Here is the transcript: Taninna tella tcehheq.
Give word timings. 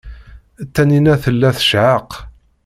Taninna 0.73 1.15
tella 1.23 1.49
tcehheq. 1.57 2.11